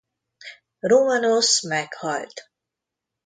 [0.89, 2.37] Rómanosz meghalt.